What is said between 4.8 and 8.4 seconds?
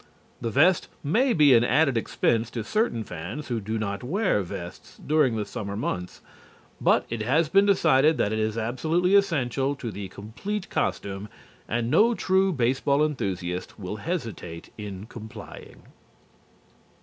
during the summer months, but it has been decided that it